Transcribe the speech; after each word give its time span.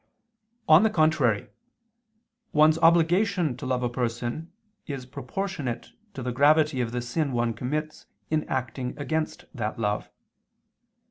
On 0.67 0.81
the 0.81 0.89
contrary, 0.89 1.49
One's 2.53 2.79
obligation 2.79 3.55
to 3.57 3.67
love 3.67 3.83
a 3.83 3.87
person 3.87 4.51
is 4.87 5.05
proportionate 5.05 5.91
to 6.15 6.23
the 6.23 6.31
gravity 6.31 6.81
of 6.81 6.91
the 6.91 7.03
sin 7.03 7.33
one 7.33 7.53
commits 7.53 8.07
in 8.31 8.43
acting 8.49 8.97
against 8.97 9.45
that 9.53 9.77
love. 9.77 10.09